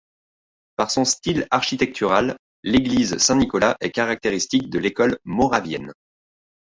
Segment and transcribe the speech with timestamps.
[0.77, 5.93] Par son style architectural, l'église Saint-Nicolas est caractéristique de l'école moravienne.